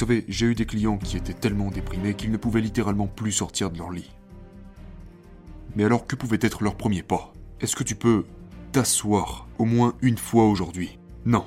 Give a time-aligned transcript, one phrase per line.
[0.00, 3.70] savez, j'ai eu des clients qui étaient tellement déprimés qu'ils ne pouvaient littéralement plus sortir
[3.70, 4.10] de leur lit.
[5.76, 7.34] Mais alors que pouvait être leur premier pas?
[7.60, 8.24] Est-ce que tu peux
[8.72, 10.98] t'asseoir au moins une fois aujourd'hui?
[11.26, 11.46] Non.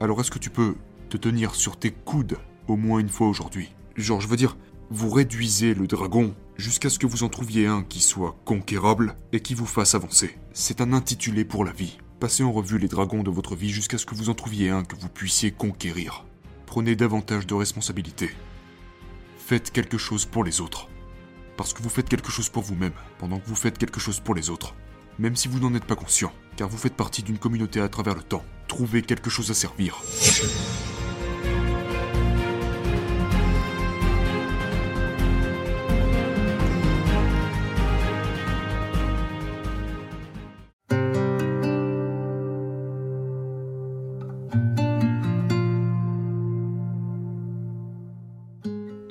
[0.00, 0.74] Alors est-ce que tu peux
[1.08, 3.74] te tenir sur tes coudes au moins une fois aujourd'hui?
[3.94, 4.56] Genre, je veux dire,
[4.90, 9.38] vous réduisez le dragon jusqu'à ce que vous en trouviez un qui soit conquérable et
[9.38, 10.36] qui vous fasse avancer.
[10.52, 11.98] C'est un intitulé pour la vie.
[12.18, 14.82] Passez en revue les dragons de votre vie jusqu'à ce que vous en trouviez un
[14.82, 16.24] que vous puissiez conquérir.
[16.70, 18.30] Prenez davantage de responsabilités.
[19.38, 20.86] Faites quelque chose pour les autres.
[21.56, 24.36] Parce que vous faites quelque chose pour vous-même, pendant que vous faites quelque chose pour
[24.36, 24.76] les autres.
[25.18, 28.14] Même si vous n'en êtes pas conscient, car vous faites partie d'une communauté à travers
[28.14, 28.44] le temps.
[28.68, 30.00] Trouvez quelque chose à servir.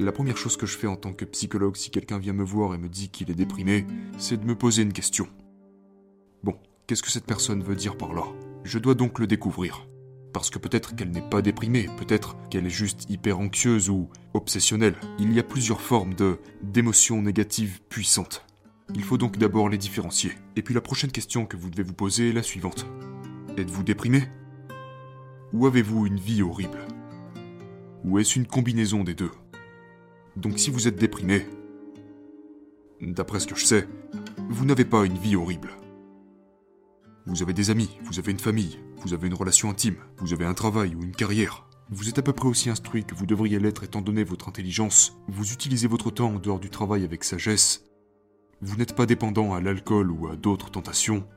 [0.09, 2.73] La première chose que je fais en tant que psychologue si quelqu'un vient me voir
[2.73, 3.85] et me dit qu'il est déprimé,
[4.17, 5.27] c'est de me poser une question.
[6.41, 6.57] Bon,
[6.87, 8.23] qu'est-ce que cette personne veut dire par là?
[8.63, 9.87] Je dois donc le découvrir.
[10.33, 14.95] Parce que peut-être qu'elle n'est pas déprimée, peut-être qu'elle est juste hyper anxieuse ou obsessionnelle.
[15.19, 18.47] Il y a plusieurs formes de d'émotions négatives puissantes.
[18.95, 20.31] Il faut donc d'abord les différencier.
[20.55, 22.87] Et puis la prochaine question que vous devez vous poser est la suivante.
[23.57, 24.23] Êtes-vous déprimé?
[25.53, 26.79] Ou avez-vous une vie horrible?
[28.05, 29.29] Ou est-ce une combinaison des deux?
[30.35, 31.45] Donc si vous êtes déprimé,
[33.01, 33.87] d'après ce que je sais,
[34.49, 35.71] vous n'avez pas une vie horrible.
[37.25, 40.45] Vous avez des amis, vous avez une famille, vous avez une relation intime, vous avez
[40.45, 41.67] un travail ou une carrière.
[41.91, 45.17] Vous êtes à peu près aussi instruit que vous devriez l'être étant donné votre intelligence.
[45.27, 47.83] Vous utilisez votre temps en dehors du travail avec sagesse.
[48.61, 51.27] Vous n'êtes pas dépendant à l'alcool ou à d'autres tentations.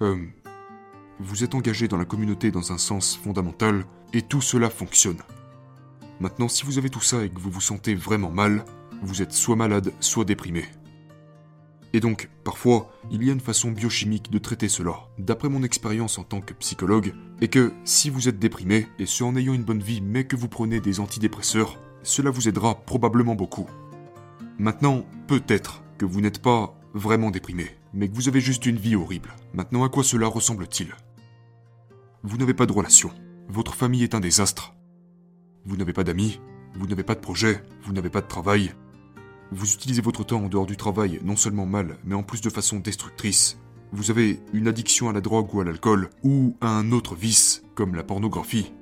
[0.00, 0.24] Euh,
[1.18, 5.18] vous êtes engagé dans la communauté dans un sens fondamental, et tout cela fonctionne.
[6.20, 8.64] Maintenant, si vous avez tout ça et que vous vous sentez vraiment mal,
[9.02, 10.64] vous êtes soit malade, soit déprimé.
[11.92, 16.18] Et donc, parfois, il y a une façon biochimique de traiter cela, d'après mon expérience
[16.18, 19.64] en tant que psychologue, et que si vous êtes déprimé, et ce en ayant une
[19.64, 23.66] bonne vie mais que vous prenez des antidépresseurs, cela vous aidera probablement beaucoup.
[24.58, 28.96] Maintenant, peut-être que vous n'êtes pas vraiment déprimé, mais que vous avez juste une vie
[28.96, 29.34] horrible.
[29.54, 30.94] Maintenant, à quoi cela ressemble-t-il?
[32.22, 33.10] Vous n'avez pas de relation,
[33.48, 34.74] votre famille est un désastre,
[35.66, 36.40] vous n'avez pas d'amis,
[36.74, 38.72] vous n'avez pas de projet, vous n'avez pas de travail,
[39.50, 42.50] vous utilisez votre temps en dehors du travail non seulement mal, mais en plus de
[42.50, 43.58] façon destructrice.
[43.92, 47.62] Vous avez une addiction à la drogue ou à l'alcool, ou à un autre vice,
[47.74, 48.72] comme la pornographie.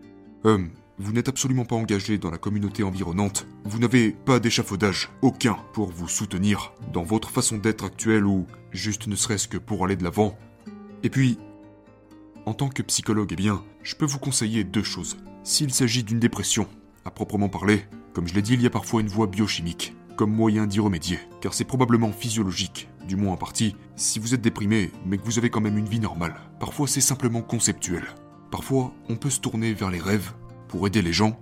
[0.42, 3.46] Hum, vous n'êtes absolument pas engagé dans la communauté environnante.
[3.64, 9.06] Vous n'avez pas d'échafaudage, aucun, pour vous soutenir dans votre façon d'être actuelle ou juste
[9.06, 10.36] ne serait-ce que pour aller de l'avant.
[11.04, 11.38] Et puis,
[12.44, 15.16] en tant que psychologue, eh bien, je peux vous conseiller deux choses.
[15.48, 16.66] S'il s'agit d'une dépression,
[17.04, 17.84] à proprement parler,
[18.14, 21.20] comme je l'ai dit, il y a parfois une voie biochimique comme moyen d'y remédier,
[21.40, 25.38] car c'est probablement physiologique, du moins en partie, si vous êtes déprimé, mais que vous
[25.38, 26.34] avez quand même une vie normale.
[26.58, 28.02] Parfois c'est simplement conceptuel.
[28.50, 30.32] Parfois on peut se tourner vers les rêves
[30.66, 31.38] pour aider les gens,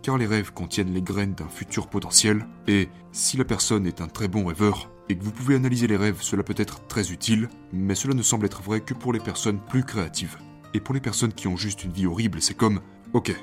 [0.00, 4.06] car les rêves contiennent les graines d'un futur potentiel, et si la personne est un
[4.06, 7.48] très bon rêveur, et que vous pouvez analyser les rêves, cela peut être très utile,
[7.72, 10.36] mais cela ne semble être vrai que pour les personnes plus créatives.
[10.72, 12.80] Et pour les personnes qui ont juste une vie horrible, c'est comme,
[13.12, 13.34] ok,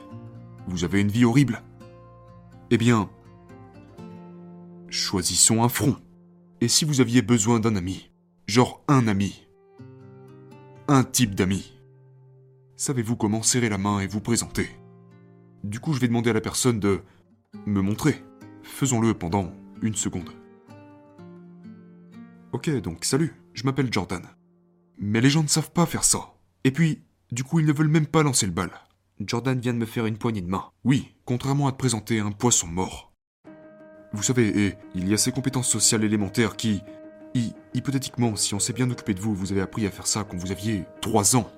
[0.67, 1.61] vous avez une vie horrible
[2.71, 3.09] Eh bien,
[4.89, 5.97] choisissons un front.
[6.61, 8.11] Et si vous aviez besoin d'un ami,
[8.47, 9.47] genre un ami,
[10.87, 11.73] un type d'ami,
[12.75, 14.69] savez-vous comment serrer la main et vous présenter?
[15.63, 17.01] Du coup, je vais demander à la personne de
[17.65, 18.23] me montrer.
[18.63, 19.51] Faisons-le pendant
[19.81, 20.29] une seconde.
[22.53, 24.23] Ok, donc salut, je m'appelle Jordan.
[24.97, 26.33] Mais les gens ne savent pas faire ça.
[26.63, 28.71] Et puis, du coup, ils ne veulent même pas lancer le bal.
[29.25, 30.65] Jordan vient de me faire une poignée de main.
[30.83, 33.11] Oui, contrairement à te présenter un poisson mort.
[34.13, 36.83] Vous savez, et il y a ces compétences sociales élémentaires qui,
[37.73, 40.37] hypothétiquement, si on s'est bien occupé de vous, vous avez appris à faire ça quand
[40.37, 41.49] vous aviez 3 ans.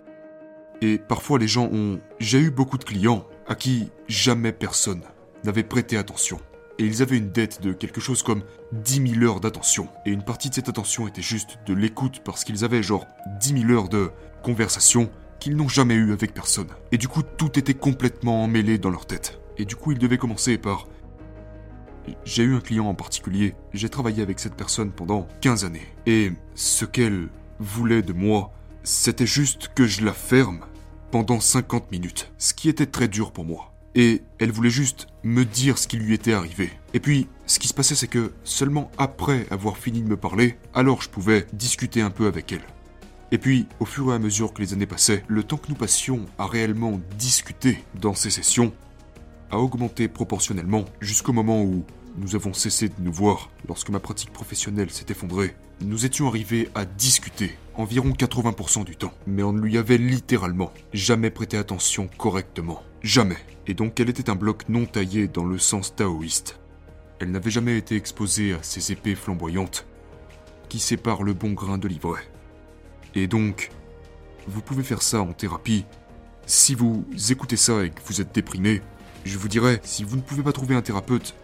[0.82, 2.00] Et parfois les gens ont...
[2.20, 5.02] J'ai eu beaucoup de clients à qui jamais personne
[5.44, 6.40] n'avait prêté attention.
[6.78, 9.90] Et ils avaient une dette de quelque chose comme 10 000 heures d'attention.
[10.06, 13.06] Et une partie de cette attention était juste de l'écoute parce qu'ils avaient genre
[13.42, 14.12] 10 000 heures de
[14.44, 16.68] conversation qu'ils n'ont jamais eu avec personne.
[16.92, 19.40] Et du coup, tout était complètement emmêlé dans leur tête.
[19.58, 20.88] Et du coup, ils devaient commencer par
[22.26, 25.88] j'ai eu un client en particulier, j'ai travaillé avec cette personne pendant 15 années.
[26.06, 28.52] Et ce qu'elle voulait de moi,
[28.84, 30.62] c'était juste que je la ferme
[31.12, 32.32] pendant 50 minutes.
[32.38, 33.74] Ce qui était très dur pour moi.
[33.96, 36.70] Et elle voulait juste me dire ce qui lui était arrivé.
[36.94, 40.58] Et puis, ce qui se passait, c'est que seulement après avoir fini de me parler,
[40.74, 42.62] alors je pouvais discuter un peu avec elle.
[43.32, 45.76] Et puis, au fur et à mesure que les années passaient, le temps que nous
[45.76, 48.74] passions à réellement discuter dans ces sessions,
[49.52, 51.84] a augmenté proportionnellement jusqu'au moment où
[52.18, 55.56] nous avons cessé de nous voir lorsque ma pratique professionnelle s'est effondrée.
[55.82, 60.74] Nous étions arrivés à discuter environ 80% du temps, mais on ne lui avait littéralement
[60.92, 62.84] jamais prêté attention correctement.
[63.02, 63.38] Jamais.
[63.68, 66.60] Et donc elle était un bloc non taillé dans le sens taoïste.
[67.20, 69.86] Elle n'avait jamais été exposée à ces épées flamboyantes
[70.68, 72.30] qui séparent le bon grain de l'ivraie.
[73.16, 73.72] Et donc,
[74.48, 75.86] vous pouvez faire ça en thérapie.
[76.46, 78.82] Si vous écoutez ça et que vous êtes déprimé,
[79.26, 81.36] je vous dirais, si vous ne pouvez pas trouver un thérapeute,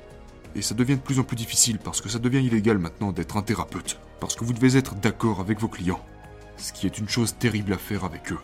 [0.56, 3.38] et ça devient de plus en plus difficile parce que ça devient illégal maintenant d'être
[3.38, 6.04] un thérapeute, parce que vous devez être d'accord avec vos clients,
[6.58, 8.40] ce qui est une chose terrible à faire avec eux.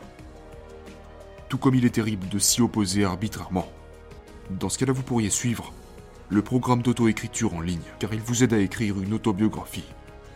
[1.47, 3.67] Tout comme il est terrible de s'y opposer arbitrairement.
[4.49, 5.73] Dans ce cas-là, vous pourriez suivre
[6.29, 9.85] le programme d'auto-écriture en ligne, car il vous aide à écrire une autobiographie.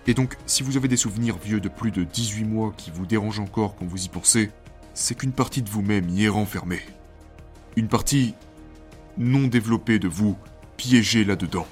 [0.08, 3.06] Et donc, si vous avez des souvenirs vieux de plus de 18 mois qui vous
[3.06, 4.52] dérangent encore quand vous y pensez,
[4.94, 6.82] c'est qu'une partie de vous-même y est renfermée.
[7.76, 8.34] Une partie
[9.18, 10.38] non développée de vous
[10.78, 11.68] piégé là-dedans.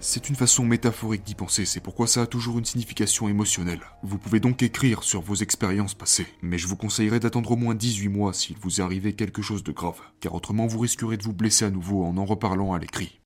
[0.00, 3.80] C'est une façon métaphorique d'y penser, c'est pourquoi ça a toujours une signification émotionnelle.
[4.04, 7.74] Vous pouvez donc écrire sur vos expériences passées, mais je vous conseillerais d'attendre au moins
[7.74, 11.24] 18 mois s'il vous est arrivé quelque chose de grave, car autrement vous risquerez de
[11.24, 13.17] vous blesser à nouveau en en reparlant à l'écrit.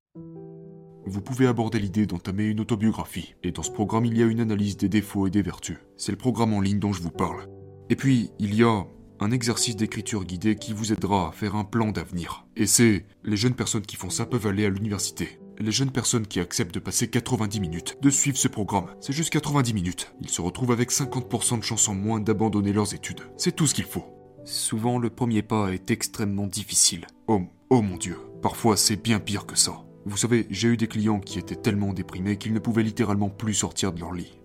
[1.05, 4.41] Vous pouvez aborder l'idée d'entamer une autobiographie, et dans ce programme il y a une
[4.41, 5.79] analyse des défauts et des vertus.
[5.97, 7.49] C'est le programme en ligne dont je vous parle.
[7.91, 8.87] Et puis, il y a
[9.21, 12.47] un exercice d'écriture guidée qui vous aidera à faire un plan d'avenir.
[12.57, 15.39] Et c'est, les jeunes personnes qui font ça peuvent aller à l'université.
[15.59, 19.31] Les jeunes personnes qui acceptent de passer 90 minutes, de suivre ce programme, c'est juste
[19.31, 20.15] 90 minutes.
[20.21, 23.21] Ils se retrouvent avec 50% de chances en moins d'abandonner leurs études.
[23.37, 24.07] C'est tout ce qu'il faut.
[24.45, 27.07] Souvent, le premier pas est extrêmement difficile.
[27.29, 29.85] Oh, oh mon dieu, parfois c'est bien pire que ça.
[30.05, 33.55] Vous savez, j'ai eu des clients qui étaient tellement déprimés qu'ils ne pouvaient littéralement plus
[33.55, 34.39] sortir de leur lit.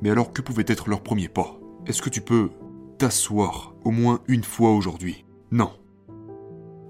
[0.00, 1.58] Mais alors que pouvait être leur premier pas?
[1.86, 2.50] Est-ce que tu peux
[2.98, 5.24] t'asseoir au moins une fois aujourd'hui?
[5.50, 5.72] Non.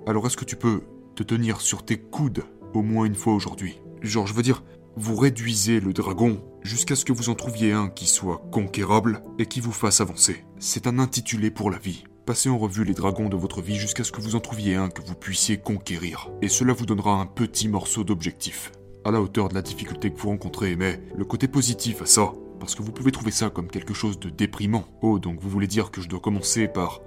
[0.06, 0.82] Alors est-ce que tu peux
[1.14, 2.44] te tenir sur tes coudes
[2.74, 3.80] au moins une fois aujourd'hui?
[4.02, 4.62] Genre, je veux dire,
[4.96, 9.46] vous réduisez le dragon jusqu'à ce que vous en trouviez un qui soit conquérable et
[9.46, 10.44] qui vous fasse avancer.
[10.58, 12.04] C'est un intitulé pour la vie.
[12.26, 14.88] Passez en revue les dragons de votre vie jusqu'à ce que vous en trouviez un
[14.88, 16.30] que vous puissiez conquérir.
[16.40, 18.72] Et cela vous donnera un petit morceau d'objectif.
[19.04, 22.32] À la hauteur de la difficulté que vous rencontrez, mais le côté positif à ça,
[22.60, 24.86] parce que vous pouvez trouver ça comme quelque chose de déprimant.
[25.02, 27.02] Oh, donc vous voulez dire que je dois commencer par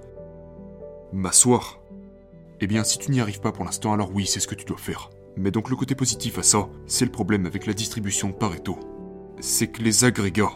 [1.12, 1.80] m'asseoir?
[2.60, 4.66] Eh bien, si tu n'y arrives pas pour l'instant, alors oui, c'est ce que tu
[4.66, 5.10] dois faire.
[5.36, 8.78] Mais donc le côté positif à ça, c'est le problème avec la distribution de Pareto.
[9.40, 10.52] C'est que les agrégats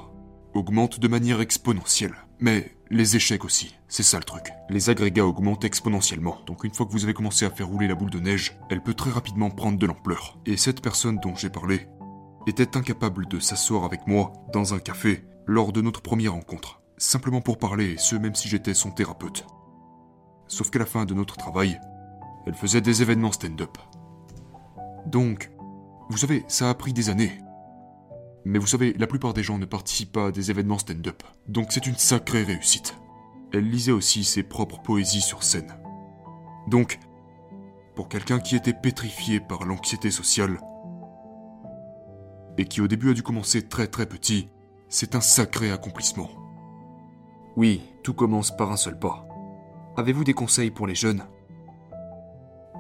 [0.54, 2.14] augmentent de manière exponentielle.
[2.42, 4.52] Mais les échecs aussi, c'est ça le truc.
[4.68, 7.94] Les agrégats augmentent exponentiellement, donc une fois que vous avez commencé à faire rouler la
[7.94, 10.36] boule de neige, elle peut très rapidement prendre de l'ampleur.
[10.44, 11.86] Et cette personne dont j'ai parlé,
[12.48, 17.40] était incapable de s'asseoir avec moi dans un café lors de notre première rencontre, simplement
[17.40, 19.46] pour parler, et ce même si j'étais son thérapeute.
[20.48, 21.80] Sauf qu'à la fin de notre travail,
[22.44, 23.78] elle faisait des événements stand-up.
[25.06, 25.52] Donc,
[26.10, 27.38] vous savez, ça a pris des années.
[28.44, 31.68] Mais vous savez, la plupart des gens ne participent pas à des événements stand-up, donc
[31.70, 32.96] c'est une sacrée réussite.
[33.52, 35.76] Elle lisait aussi ses propres poésies sur scène.
[36.66, 36.98] Donc,
[37.94, 40.58] pour quelqu'un qui était pétrifié par l'anxiété sociale,
[42.58, 44.48] et qui au début a dû commencer très très petit,
[44.88, 46.28] c'est un sacré accomplissement.
[47.56, 49.26] Oui, tout commence par un seul pas.
[49.96, 51.24] Avez-vous des conseils pour les jeunes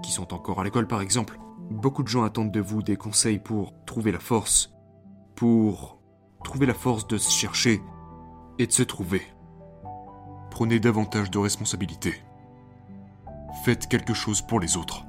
[0.02, 1.38] Qui sont encore à l'école par exemple?
[1.70, 4.72] Beaucoup de gens attendent de vous des conseils pour trouver la force,
[5.34, 5.98] pour
[6.44, 7.80] trouver la force de se chercher
[8.58, 9.22] et de se trouver.
[10.50, 12.14] Prenez davantage de responsabilités.
[13.64, 15.04] Faites quelque chose pour les autres.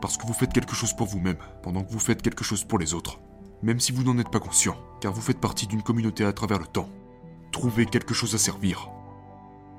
[0.00, 2.78] Parce que vous faites quelque chose pour vous-même, pendant que vous faites quelque chose pour
[2.78, 3.20] les autres
[3.62, 6.58] même si vous n'en êtes pas conscient, car vous faites partie d'une communauté à travers
[6.58, 6.88] le temps.
[7.52, 8.90] Trouvez quelque chose à servir.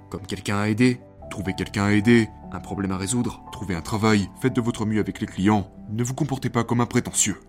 [0.10, 4.30] Comme quelqu'un à aider, trouvez quelqu'un à aider, un problème à résoudre, trouvez un travail,
[4.42, 7.40] faites de votre mieux avec les clients, ne vous comportez pas comme un prétentieux.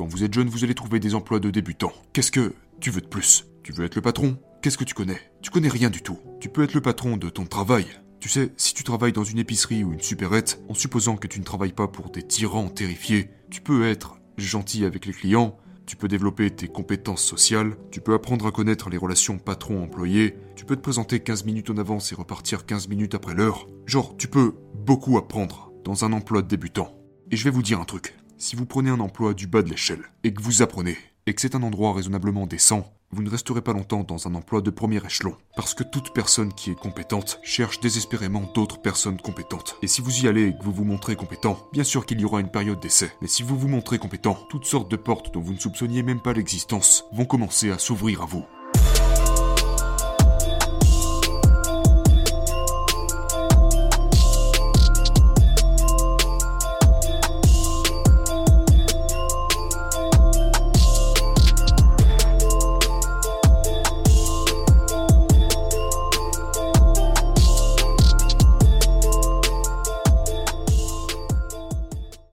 [0.00, 1.92] Quand vous êtes jeune, vous allez trouver des emplois de débutants.
[2.14, 3.44] Qu'est-ce que tu veux de plus?
[3.62, 4.38] Tu veux être le patron?
[4.62, 5.20] Qu'est-ce que tu connais?
[5.42, 6.18] Tu connais rien du tout.
[6.40, 7.84] Tu peux être le patron de ton travail.
[8.18, 11.38] Tu sais, si tu travailles dans une épicerie ou une supérette, en supposant que tu
[11.38, 15.96] ne travailles pas pour des tyrans terrifiés, tu peux être gentil avec les clients, tu
[15.96, 20.76] peux développer tes compétences sociales, tu peux apprendre à connaître les relations patron-employé, tu peux
[20.76, 23.68] te présenter 15 minutes en avance et repartir 15 minutes après l'heure.
[23.84, 26.94] Genre, tu peux beaucoup apprendre dans un emploi de débutant.
[27.30, 28.14] Et je vais vous dire un truc.
[28.40, 31.42] Si vous prenez un emploi du bas de l'échelle et que vous apprenez, et que
[31.42, 35.04] c'est un endroit raisonnablement décent, vous ne resterez pas longtemps dans un emploi de premier
[35.04, 39.76] échelon, parce que toute personne qui est compétente cherche désespérément d'autres personnes compétentes.
[39.82, 42.24] Et si vous y allez et que vous vous montrez compétent, bien sûr qu'il y
[42.24, 45.42] aura une période d'essai, mais si vous vous montrez compétent, toutes sortes de portes dont
[45.42, 48.46] vous ne soupçonniez même pas l'existence vont commencer à s'ouvrir à vous.